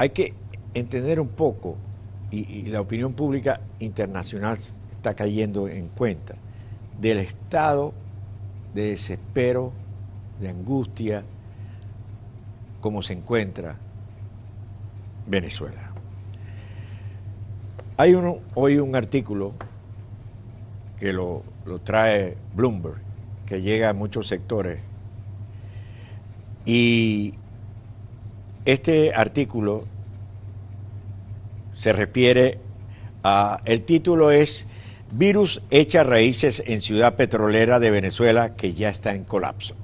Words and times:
hay 0.00 0.10
que 0.10 0.32
entender 0.72 1.20
un 1.20 1.28
poco, 1.28 1.76
y, 2.30 2.62
la 2.68 2.80
opinión 2.80 3.12
pública 3.12 3.60
internacional 3.80 4.56
está 4.92 5.12
cayendo 5.12 5.68
en 5.68 5.88
cuenta, 5.88 6.36
del 6.98 7.18
estado 7.18 7.92
de 8.72 8.92
desespero, 8.92 9.72
de 10.40 10.48
angustia, 10.48 11.22
como 12.80 13.02
se 13.02 13.12
encuentra 13.12 13.76
Venezuela. 15.26 15.92
Hay 17.98 18.16
hoy 18.54 18.78
un 18.78 18.96
artículo 18.96 19.52
que 20.98 21.12
lo, 21.12 21.42
lo 21.66 21.78
trae 21.80 22.38
Bloomberg, 22.54 23.02
que 23.44 23.60
llega 23.60 23.90
a 23.90 23.92
muchos 23.92 24.28
sectores, 24.28 24.80
y 26.64 27.34
este 28.64 29.12
artículo 29.14 29.84
se 31.72 31.92
refiere 31.92 32.58
a, 33.22 33.60
el 33.64 33.84
título 33.84 34.30
es 34.30 34.66
Virus 35.12 35.62
echa 35.70 36.04
raíces 36.04 36.62
en 36.66 36.80
ciudad 36.80 37.16
petrolera 37.16 37.80
de 37.80 37.90
Venezuela 37.90 38.54
que 38.54 38.74
ya 38.74 38.88
está 38.90 39.14
en 39.14 39.24
colapso. 39.24 39.74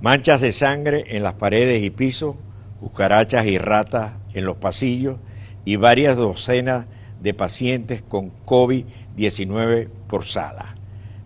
Manchas 0.00 0.40
de 0.40 0.52
sangre 0.52 1.04
en 1.08 1.22
las 1.22 1.34
paredes 1.34 1.82
y 1.82 1.90
pisos, 1.90 2.36
cucarachas 2.80 3.46
y 3.46 3.58
ratas 3.58 4.12
en 4.32 4.44
los 4.44 4.56
pasillos 4.56 5.18
y 5.64 5.76
varias 5.76 6.16
docenas 6.16 6.86
de 7.20 7.34
pacientes 7.34 8.02
con 8.02 8.32
COVID-19 8.44 9.88
por 10.08 10.24
sala, 10.24 10.74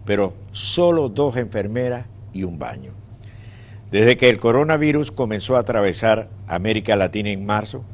pero 0.05 0.35
solo 0.53 1.09
dos 1.09 1.37
enfermeras 1.37 2.07
y 2.33 2.43
un 2.43 2.59
baño. 2.59 3.06
Desde 3.91 4.17
que 4.17 4.29
el 4.29 4.39
coronavirus 4.39 5.13
comenzó 5.13 5.57
a 5.57 5.61
atravesar 5.61 6.29
América 6.49 6.97
Latina 6.97 7.31
en 7.31 7.47
marzo, 7.47 7.85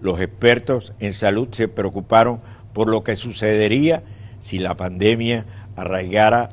los 0.00 0.20
expertos 0.20 0.92
en 1.00 1.12
salud 1.12 1.48
se 1.52 1.68
preocuparon 1.68 2.40
por 2.72 2.88
lo 2.88 3.02
que 3.02 3.16
sucedería 3.16 4.02
si 4.40 4.58
la 4.58 4.76
pandemia 4.76 5.46
arraigara 5.74 6.50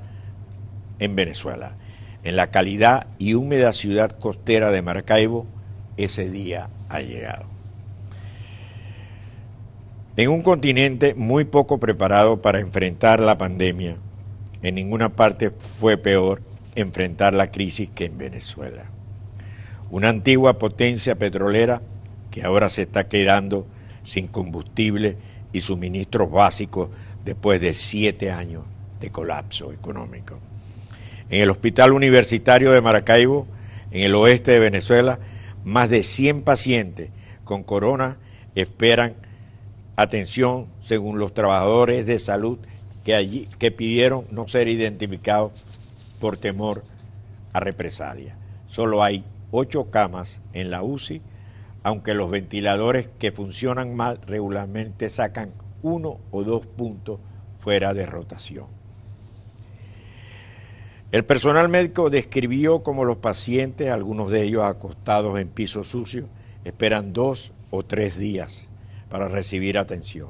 en 1.00 1.16
Venezuela. 1.16 1.74
En 2.24 2.36
la 2.36 2.48
calidad 2.48 3.08
y 3.20 3.36
húmeda 3.36 3.74
ciudad 3.74 4.12
costera 4.12 4.72
de 4.72 4.82
Maracaibo, 4.82 5.46
ese 5.98 6.30
día 6.30 6.70
ha 6.90 7.02
llegado. 7.02 7.46
En 10.18 10.30
un 10.30 10.42
continente 10.42 11.14
muy 11.14 11.44
poco 11.44 11.80
preparado 11.80 12.42
para 12.42 12.62
enfrentar 12.62 13.20
la 13.20 13.38
pandemia, 13.38 13.98
en 14.62 14.76
ninguna 14.76 15.10
parte 15.10 15.52
fue 15.52 15.98
peor 15.98 16.42
enfrentar 16.76 17.34
la 17.34 17.52
crisis 17.52 17.90
que 17.94 18.06
en 18.06 18.18
Venezuela. 18.18 18.86
Una 19.90 20.10
antigua 20.10 20.58
potencia 20.60 21.16
petrolera 21.16 21.82
que 22.32 22.44
ahora 22.44 22.70
se 22.70 22.84
está 22.84 23.08
quedando 23.08 23.66
sin 24.04 24.28
combustible 24.28 25.18
y 25.54 25.62
suministros 25.62 26.30
básicos 26.30 26.90
después 27.24 27.62
de 27.62 27.74
siete 27.74 28.32
años 28.32 28.64
de 29.00 29.10
colapso 29.10 29.72
económico. 29.72 30.40
En 31.30 31.42
el 31.42 31.50
Hospital 31.50 31.94
Universitario 31.94 32.72
de 32.72 32.82
Maracaibo, 32.82 33.48
en 33.92 34.04
el 34.04 34.16
oeste 34.16 34.52
de 34.52 34.60
Venezuela, 34.60 35.20
más 35.64 35.90
de 35.90 36.04
100 36.04 36.44
pacientes 36.44 37.10
con 37.44 37.64
corona 37.64 38.18
esperan 38.54 39.14
atención 39.96 40.68
según 40.82 41.20
los 41.20 41.34
trabajadores 41.34 42.06
de 42.06 42.20
salud 42.20 42.60
que 43.04 43.16
allí 43.16 43.48
que 43.60 43.72
pidieron 43.72 44.26
no 44.32 44.48
ser 44.48 44.68
identificados 44.68 45.52
por 46.20 46.38
temor 46.38 46.84
a 47.54 47.60
represalia. 47.60 48.36
Solo 48.68 49.04
hay 49.04 49.24
ocho 49.52 49.90
camas 49.90 50.42
en 50.54 50.72
la 50.72 50.84
UCI, 50.84 51.22
aunque 51.84 52.14
los 52.14 52.32
ventiladores 52.32 53.08
que 53.20 53.32
funcionan 53.32 53.96
mal 53.96 54.20
regularmente 54.26 55.10
sacan 55.10 55.52
uno 55.84 56.18
o 56.32 56.44
dos 56.44 56.66
puntos 56.66 57.20
fuera 57.60 57.94
de 57.94 58.06
rotación. 58.06 58.66
El 61.12 61.24
personal 61.24 61.70
médico 61.70 62.10
describió 62.10 62.82
como 62.82 63.06
los 63.06 63.18
pacientes, 63.18 63.90
algunos 63.90 64.32
de 64.32 64.42
ellos 64.42 64.64
acostados 64.64 65.40
en 65.40 65.48
piso 65.48 65.84
sucio, 65.84 66.28
esperan 66.64 67.14
dos 67.14 67.54
o 67.70 67.84
tres 67.84 68.18
días 68.18 68.68
para 69.10 69.28
recibir 69.28 69.78
atención. 69.78 70.30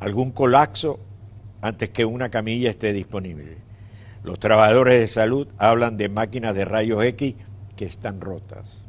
Algún 0.00 0.32
colapso 0.32 0.98
antes 1.60 1.90
que 1.90 2.04
una 2.04 2.30
camilla 2.30 2.70
esté 2.70 2.92
disponible. 2.92 3.65
Los 4.22 4.38
trabajadores 4.38 5.00
de 5.00 5.06
salud 5.06 5.48
hablan 5.58 5.96
de 5.96 6.08
máquinas 6.08 6.54
de 6.54 6.64
rayos 6.64 7.04
X 7.04 7.34
que 7.76 7.84
están 7.84 8.20
rotas. 8.20 8.86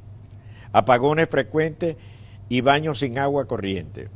Apagones 0.71 1.29
frecuentes 1.29 1.97
y 2.49 2.61
baños 2.61 2.99
sin 2.99 3.19
agua 3.19 3.45
corriente. 3.45 4.09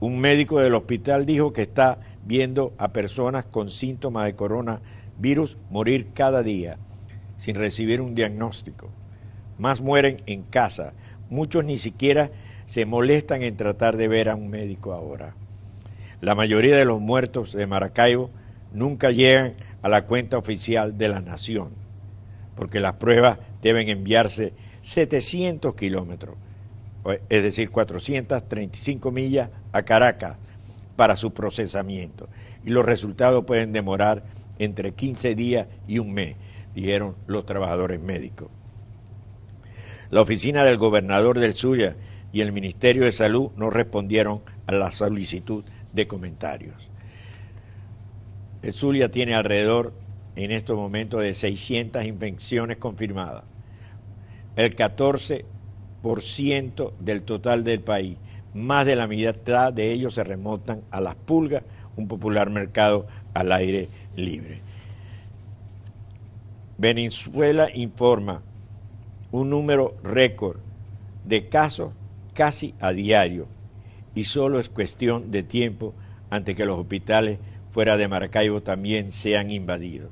Un 0.00 0.20
médico 0.20 0.60
del 0.60 0.74
hospital 0.74 1.26
dijo 1.26 1.52
que 1.52 1.62
está 1.62 1.98
viendo 2.24 2.72
a 2.78 2.88
personas 2.92 3.46
con 3.46 3.68
síntomas 3.68 4.26
de 4.26 4.36
coronavirus 4.36 5.58
morir 5.70 6.08
cada 6.14 6.42
día 6.42 6.78
sin 7.38 7.54
recibir 7.54 8.00
un 8.00 8.14
diagnóstico. 8.14 8.90
Más 9.58 9.80
mueren 9.80 10.22
en 10.26 10.42
casa. 10.42 10.92
Muchos 11.30 11.64
ni 11.64 11.76
siquiera 11.76 12.30
se 12.66 12.84
molestan 12.84 13.42
en 13.42 13.56
tratar 13.56 13.96
de 13.96 14.08
ver 14.08 14.28
a 14.28 14.34
un 14.34 14.50
médico 14.50 14.92
ahora. 14.92 15.34
La 16.20 16.34
mayoría 16.34 16.76
de 16.76 16.84
los 16.84 17.00
muertos 17.00 17.52
de 17.52 17.66
Maracaibo 17.66 18.30
nunca 18.72 19.10
llegan 19.10 19.54
a 19.82 19.88
la 19.88 20.04
cuenta 20.04 20.38
oficial 20.38 20.98
de 20.98 21.08
la 21.08 21.20
nación, 21.20 21.70
porque 22.56 22.80
las 22.80 22.94
pruebas 22.94 23.38
deben 23.62 23.88
enviarse 23.88 24.52
700 24.82 25.74
kilómetros, 25.74 26.36
es 27.28 27.42
decir, 27.42 27.70
435 27.70 29.10
millas 29.10 29.50
a 29.72 29.82
Caracas 29.82 30.36
para 30.96 31.16
su 31.16 31.32
procesamiento. 31.32 32.28
Y 32.64 32.70
los 32.70 32.84
resultados 32.84 33.44
pueden 33.44 33.72
demorar 33.72 34.24
entre 34.58 34.92
15 34.92 35.34
días 35.34 35.68
y 35.86 36.00
un 36.00 36.12
mes, 36.12 36.36
dijeron 36.74 37.14
los 37.26 37.46
trabajadores 37.46 38.00
médicos. 38.00 38.48
La 40.10 40.22
oficina 40.22 40.64
del 40.64 40.78
gobernador 40.78 41.38
del 41.38 41.54
Zulia 41.54 41.96
y 42.32 42.40
el 42.40 42.52
Ministerio 42.52 43.04
de 43.04 43.12
Salud 43.12 43.50
no 43.56 43.70
respondieron 43.70 44.40
a 44.66 44.72
la 44.72 44.90
solicitud 44.90 45.64
de 45.92 46.06
comentarios. 46.06 46.90
El 48.62 48.72
Zulia 48.72 49.10
tiene 49.10 49.34
alrededor 49.34 49.92
en 50.36 50.50
estos 50.50 50.76
momentos 50.76 51.22
de 51.22 51.34
600 51.34 52.04
infecciones 52.04 52.78
confirmadas, 52.78 53.44
el 54.56 54.74
14% 54.74 56.92
del 57.00 57.22
total 57.22 57.64
del 57.64 57.80
país. 57.80 58.16
Más 58.54 58.86
de 58.86 58.96
la 58.96 59.06
mitad 59.06 59.72
de 59.72 59.92
ellos 59.92 60.14
se 60.14 60.24
remontan 60.24 60.82
a 60.90 61.00
las 61.00 61.14
pulgas, 61.14 61.62
un 61.96 62.08
popular 62.08 62.50
mercado 62.50 63.06
al 63.34 63.52
aire 63.52 63.88
libre. 64.16 64.62
Venezuela 66.78 67.68
informa 67.74 68.42
un 69.32 69.50
número 69.50 69.96
récord 70.02 70.58
de 71.24 71.48
casos 71.48 71.92
casi 72.34 72.74
a 72.80 72.92
diario 72.92 73.46
y 74.14 74.24
solo 74.24 74.60
es 74.60 74.68
cuestión 74.68 75.30
de 75.30 75.42
tiempo 75.42 75.94
antes 76.30 76.54
que 76.54 76.64
los 76.64 76.78
hospitales 76.78 77.38
fuera 77.70 77.96
de 77.96 78.08
Maracaibo 78.08 78.62
también 78.62 79.12
sean 79.12 79.50
invadidos. 79.50 80.10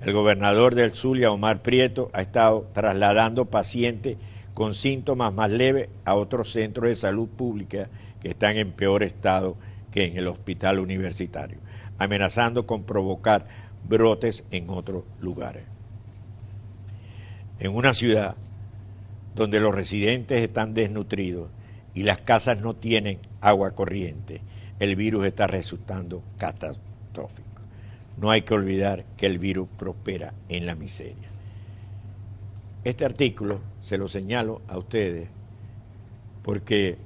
El 0.00 0.12
gobernador 0.12 0.74
del 0.74 0.92
Zulia, 0.92 1.30
Omar 1.30 1.62
Prieto, 1.62 2.10
ha 2.12 2.22
estado 2.22 2.68
trasladando 2.72 3.44
pacientes 3.46 4.16
con 4.54 4.74
síntomas 4.74 5.32
más 5.32 5.50
leves 5.50 5.88
a 6.04 6.14
otros 6.14 6.50
centros 6.50 6.88
de 6.88 6.96
salud 6.96 7.28
pública 7.28 7.88
que 8.20 8.30
están 8.30 8.56
en 8.56 8.72
peor 8.72 9.02
estado 9.02 9.56
que 9.92 10.06
en 10.06 10.16
el 10.16 10.26
hospital 10.26 10.80
universitario, 10.80 11.58
amenazando 11.98 12.66
con 12.66 12.84
provocar 12.84 13.46
brotes 13.88 14.44
en 14.50 14.70
otros 14.70 15.04
lugares. 15.20 15.64
En 17.58 17.74
una 17.74 17.94
ciudad 17.94 18.34
donde 19.34 19.60
los 19.60 19.74
residentes 19.74 20.42
están 20.42 20.74
desnutridos 20.74 21.48
y 21.94 22.02
las 22.02 22.18
casas 22.18 22.60
no 22.60 22.74
tienen 22.74 23.18
agua 23.40 23.72
corriente, 23.72 24.40
el 24.78 24.96
virus 24.96 25.26
está 25.26 25.46
resultando 25.46 26.22
catastrófico. 26.38 27.48
No 28.16 28.30
hay 28.30 28.42
que 28.42 28.54
olvidar 28.54 29.04
que 29.16 29.26
el 29.26 29.38
virus 29.38 29.68
prospera 29.78 30.34
en 30.48 30.66
la 30.66 30.74
miseria. 30.74 31.28
Este 32.84 33.04
artículo 33.04 33.60
se 33.80 33.96
lo 33.96 34.08
señalo 34.08 34.60
a 34.68 34.76
ustedes 34.76 35.28
porque 36.42 36.98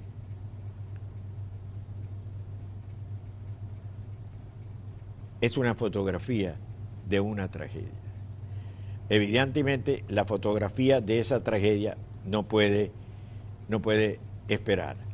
es 5.41 5.57
una 5.59 5.75
fotografía 5.75 6.57
de 7.09 7.21
una 7.21 7.49
tragedia. 7.49 7.89
Evidentemente 9.09 10.05
la 10.09 10.25
fotografía 10.25 11.01
de 11.01 11.21
esa 11.21 11.43
tragedia 11.43 11.97
no 12.25 12.43
puede, 12.45 12.91
no 13.69 13.81
puede 13.81 14.19
esperar. 14.49 15.06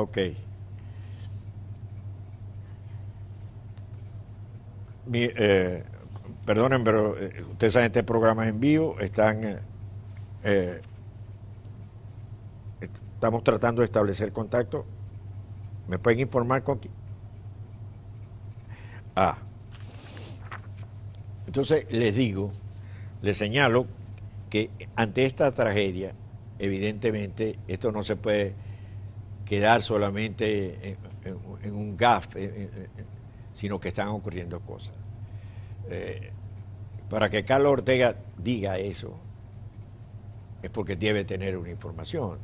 Ok. 0.00 0.18
Eh, 5.12 5.84
perdonen, 6.44 6.84
pero 6.84 7.18
eh, 7.18 7.42
ustedes 7.50 7.72
saben, 7.72 7.86
este 7.86 8.04
programa 8.04 8.44
es 8.44 8.50
en 8.50 8.60
vivo, 8.60 8.96
están... 9.00 9.60
eh, 10.42 10.82
est- 12.80 12.98
estamos 13.14 13.42
tratando 13.44 13.80
de 13.82 13.86
establecer 13.86 14.32
contacto. 14.32 14.86
¿Me 15.86 15.98
pueden 15.98 16.20
informar 16.20 16.62
con 16.64 16.78
quién? 16.78 16.94
Ah. 19.16 19.36
Entonces 21.46 21.86
les 21.90 22.14
digo, 22.14 22.52
les 23.22 23.36
señalo 23.36 23.88
que 24.50 24.70
ante 24.96 25.24
esta 25.26 25.52
tragedia, 25.52 26.14
evidentemente, 26.58 27.58
esto 27.68 27.92
no 27.92 28.04
se 28.04 28.16
puede 28.16 28.56
quedar 29.50 29.82
solamente 29.82 30.96
en, 31.64 31.74
un 31.74 31.96
gaf, 31.96 32.28
sino 33.52 33.80
que 33.80 33.88
están 33.88 34.06
ocurriendo 34.06 34.60
cosas. 34.60 34.94
Eh, 35.88 36.30
para 37.08 37.28
que 37.30 37.44
Carlos 37.44 37.72
Ortega 37.72 38.14
diga 38.38 38.78
eso, 38.78 39.18
es 40.62 40.70
porque 40.70 40.94
debe 40.94 41.24
tener 41.24 41.56
una 41.56 41.68
información. 41.68 42.38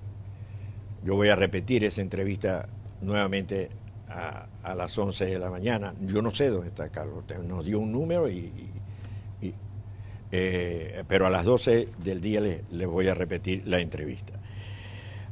Yo 1.05 1.14
voy 1.14 1.29
a 1.29 1.37
repetir 1.37 1.85
esa 1.85 2.00
entrevista 2.00 2.69
nuevamente 3.00 3.70
a, 4.08 4.75
las 4.75 4.99
11 4.99 5.26
de 5.26 5.38
la 5.38 5.49
mañana. 5.49 5.94
Yo 6.00 6.20
no 6.23 6.32
sé 6.32 6.50
dónde 6.50 6.70
está 6.70 6.88
Carlos 6.88 7.19
Ortega, 7.19 7.41
nos 7.41 7.64
dio 7.64 7.79
un 7.79 7.93
número 7.93 8.29
y... 8.29 8.53
eh, 10.32 11.05
pero 11.06 11.29
a 11.29 11.31
las 11.31 11.44
12 11.44 11.88
del 11.99 12.20
día 12.20 12.41
le, 12.41 12.64
le 12.73 12.85
voy 12.85 13.06
a 13.06 13.14
repetir 13.14 13.62
la 13.64 13.79
entrevista. 13.79 14.32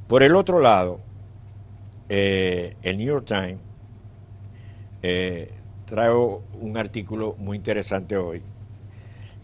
Por 0.06 0.23
el 0.23 0.37
otro 0.37 0.61
lado, 0.61 1.00
eh, 2.09 2.77
el 2.83 2.99
New 2.99 3.06
York 3.06 3.27
Times 3.27 3.59
eh, 5.03 5.51
un 6.61 6.77
artículo 6.77 7.37
muy 7.39 7.56
interesante 7.56 8.17
hoy 8.17 8.43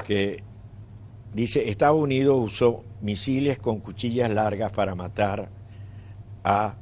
que 0.07 0.43
dice 1.33 1.69
Estados 1.69 2.01
Unidos 2.01 2.37
usó 2.41 2.83
misiles 3.01 3.59
con 3.59 3.81
cuchillas 3.81 4.31
largas 4.31 4.73
para 4.73 4.95
matar 4.95 5.49
a 6.43 6.75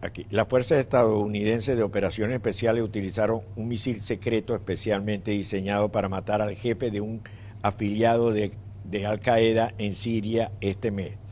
aquí 0.00 0.26
las 0.30 0.46
fuerzas 0.46 0.78
estadounidenses 0.78 1.76
de 1.76 1.82
operaciones 1.82 2.36
especiales 2.36 2.84
utilizaron 2.84 3.40
un 3.56 3.68
misil 3.68 4.00
secreto 4.00 4.54
especialmente 4.54 5.30
diseñado 5.30 5.90
para 5.90 6.08
matar 6.08 6.40
al 6.42 6.54
jefe 6.54 6.90
de 6.90 7.00
un 7.00 7.22
afiliado 7.62 8.30
de, 8.32 8.52
de 8.84 9.06
Al 9.06 9.20
Qaeda 9.20 9.72
en 9.78 9.94
Siria 9.94 10.52
este 10.60 10.90
mes 10.90 11.23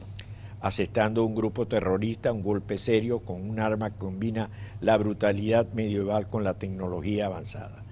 asestando 0.63 1.25
un 1.25 1.35
grupo 1.35 1.67
terrorista, 1.67 2.33
un 2.33 2.41
golpe 2.41 2.79
serio 2.79 3.19
con 3.21 3.51
un 3.51 3.59
arma 3.59 3.91
que 3.91 3.99
combina 3.99 4.49
la 4.81 4.97
brutalidad 4.97 5.67
medieval 5.73 6.29
con 6.29 6.45
la 6.45 6.55
tecnología 6.55 7.27
avanzada. 7.27 7.83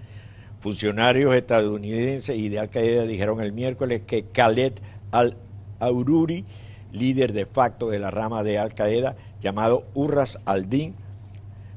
Funcionarios 0.60 1.34
estadounidenses 1.34 2.36
y 2.36 2.48
de 2.48 2.60
Al 2.60 2.70
Qaeda 2.70 3.04
dijeron 3.04 3.40
el 3.40 3.52
miércoles 3.52 4.02
que 4.06 4.22
Khaled 4.24 4.74
al-Aururi, 5.10 6.44
líder 6.92 7.32
de 7.32 7.46
facto 7.46 7.90
de 7.90 7.98
la 7.98 8.12
rama 8.12 8.44
de 8.44 8.58
Al 8.58 8.72
Qaeda, 8.72 9.16
llamado 9.40 9.86
Urras 9.94 10.38
al-Din, 10.44 10.94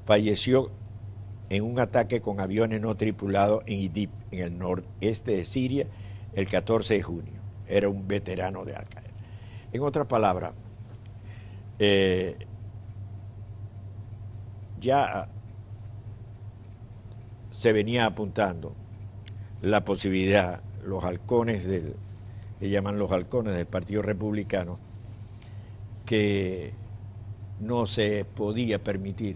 falleció 0.06 0.69
en 1.50 1.63
un 1.63 1.80
ataque 1.80 2.22
con 2.22 2.40
aviones 2.40 2.81
no 2.81 2.95
tripulados 2.95 3.63
en 3.66 3.80
Idlib, 3.80 4.10
en 4.31 4.40
el 4.42 4.57
noreste 4.60 5.31
de 5.31 5.44
Siria, 5.44 5.88
el 6.34 6.48
14 6.48 6.95
de 6.95 7.01
junio. 7.01 7.42
Era 7.68 7.90
un 7.90 8.07
veterano 8.07 8.63
de 8.63 8.75
Al 8.75 8.86
Qaeda. 8.86 9.10
En 9.72 9.81
otras 9.81 10.06
palabras, 10.06 10.54
eh, 11.85 12.38
ya 14.80 15.27
se 17.51 17.74
venía 17.74 18.06
apuntando 18.06 18.74
la 19.62 19.83
posibilidad, 19.83 20.62
los 20.85 21.03
halcones 21.03 21.65
del, 21.65 21.95
que 22.59 22.69
llaman 22.69 22.97
los 22.97 23.12
halcones 23.12 23.56
del 23.56 23.65
Partido 23.65 24.01
Republicano, 24.01 24.80
que 26.06 26.74
no 27.59 27.85
se 27.85 28.25
podía 28.25 28.80
permitir 28.80 29.35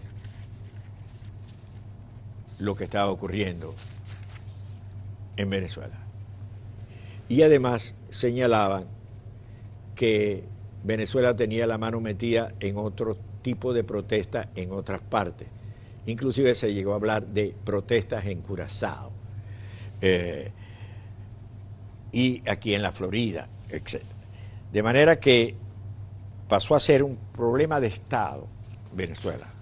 lo 2.58 2.74
que 2.74 2.84
estaba 2.84 3.10
ocurriendo 3.10 3.74
en 5.36 5.50
Venezuela. 5.50 5.98
Y 7.28 7.42
además 7.42 7.94
señalaban 8.08 8.86
que 9.94 10.44
Venezuela 10.84 11.34
tenía 11.34 11.66
la 11.66 11.78
mano 11.78 12.00
metida 12.00 12.52
en 12.60 12.76
otro 12.76 13.16
tipo 13.42 13.72
de 13.72 13.84
protestas 13.84 14.48
en 14.54 14.72
otras 14.72 15.00
partes. 15.00 15.48
Inclusive 16.06 16.54
se 16.54 16.72
llegó 16.72 16.92
a 16.92 16.96
hablar 16.96 17.26
de 17.26 17.54
protestas 17.64 18.24
en 18.26 18.40
Curazao 18.40 19.10
eh, 20.00 20.50
y 22.12 22.42
aquí 22.48 22.74
en 22.74 22.82
la 22.82 22.92
Florida, 22.92 23.48
etc. 23.68 24.02
De 24.72 24.82
manera 24.82 25.18
que 25.20 25.54
pasó 26.48 26.74
a 26.74 26.80
ser 26.80 27.02
un 27.02 27.18
problema 27.32 27.80
de 27.80 27.88
Estado 27.88 28.46
Venezuela. 28.94 29.57